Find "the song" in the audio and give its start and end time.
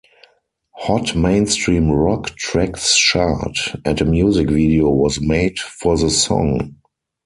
5.95-6.77